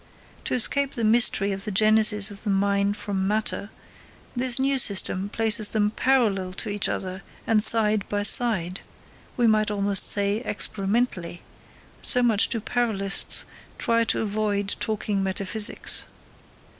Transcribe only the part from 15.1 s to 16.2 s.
metaphysics.